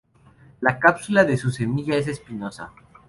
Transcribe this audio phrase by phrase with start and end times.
[0.61, 2.73] La cápsula de su semilla es espinosa.